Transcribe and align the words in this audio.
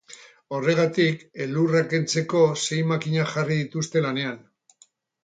Horregatik, 0.59 1.19
elurra 1.45 1.81
kentzeko 1.91 2.41
sei 2.63 2.79
makina 2.93 3.27
jarri 3.35 3.59
dituzte 3.61 4.03
lanean. 4.07 4.41